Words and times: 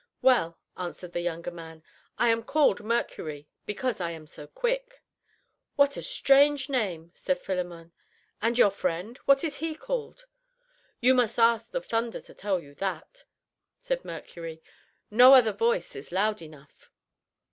"Well," 0.23 0.57
answered 0.77 1.13
the 1.13 1.21
younger 1.21 1.51
man, 1.51 1.83
"I 2.17 2.29
am 2.29 2.41
called 2.41 2.83
Mercury, 2.83 3.47
because 3.67 4.01
I 4.01 4.09
am 4.09 4.25
so 4.25 4.47
quick." 4.47 5.03
"What 5.75 5.95
a 5.95 6.01
strange 6.01 6.69
name!" 6.69 7.11
said 7.13 7.39
Philemon; 7.39 7.91
"and 8.41 8.57
your 8.57 8.71
friend, 8.71 9.19
what 9.25 9.43
is 9.43 9.57
he 9.57 9.75
called?" 9.75 10.25
"You 11.01 11.13
must 11.13 11.37
ask 11.37 11.69
the 11.69 11.81
thunder 11.81 12.19
to 12.19 12.33
tell 12.33 12.59
you 12.59 12.73
that," 12.73 13.25
said 13.79 14.03
Mercury, 14.03 14.63
"no 15.11 15.35
other 15.35 15.53
voice 15.53 15.95
is 15.95 16.11
loud 16.11 16.41
enough." 16.41 16.89